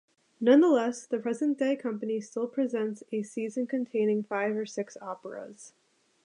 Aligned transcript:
Nonetheless, 0.39 1.05
the 1.05 1.19
present 1.19 1.59
day 1.59 1.75
company 1.75 2.19
still 2.21 2.47
presents 2.47 3.03
a 3.11 3.21
season 3.21 3.67
containing 3.67 4.23
five 4.23 4.55
or 4.55 4.65
six 4.65 4.97
operas. 4.99 5.73